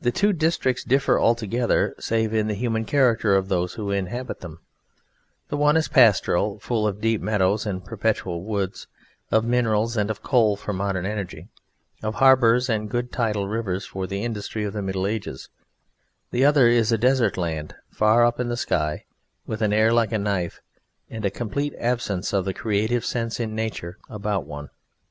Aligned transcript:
The 0.00 0.10
two 0.10 0.32
districts 0.32 0.82
differ 0.82 1.18
altogether 1.20 1.94
save 1.98 2.32
in 2.32 2.46
the 2.46 2.54
human 2.54 2.86
character 2.86 3.36
of 3.36 3.50
those 3.50 3.74
who 3.74 3.90
inhabit 3.90 4.40
them: 4.40 4.60
the 5.50 5.58
one 5.58 5.76
is 5.76 5.88
pastoral, 5.88 6.58
full 6.58 6.86
of 6.86 7.02
deep 7.02 7.20
meadows 7.20 7.66
and 7.66 7.84
perpetual 7.84 8.44
woods, 8.44 8.86
of 9.30 9.44
minerals 9.44 9.94
and 9.94 10.10
of 10.10 10.22
coal 10.22 10.56
for 10.56 10.72
modern 10.72 11.04
energy, 11.04 11.48
of 12.02 12.14
harbours 12.14 12.70
and 12.70 12.88
good 12.88 13.12
tidal 13.12 13.46
rivers 13.46 13.84
for 13.84 14.06
the 14.06 14.24
industry 14.24 14.64
of 14.64 14.72
the 14.72 14.80
Middle 14.80 15.06
Ages; 15.06 15.50
the 16.30 16.46
other 16.46 16.66
is 16.68 16.90
a 16.90 16.96
desert 16.96 17.36
land, 17.36 17.74
far 17.90 18.24
up 18.24 18.40
in 18.40 18.48
the 18.48 18.56
sky, 18.56 19.04
with 19.46 19.60
an 19.60 19.74
air 19.74 19.92
like 19.92 20.12
a 20.12 20.18
knife, 20.18 20.62
and 21.10 21.26
a 21.26 21.30
complete 21.30 21.74
absence 21.78 22.32
of 22.32 22.46
the 22.46 22.54
creative 22.54 23.04
sense 23.04 23.38
in 23.38 23.54
nature 23.54 23.98
about 24.08 24.46
one. 24.46 24.70